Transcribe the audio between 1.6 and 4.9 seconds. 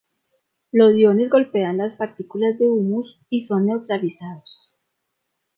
las partículas de humos y son neutralizados.